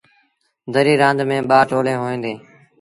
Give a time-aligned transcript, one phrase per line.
[0.73, 2.39] دريٚ رآند ميݩ ٻا ٽولين هوئيݩ ديٚݩ۔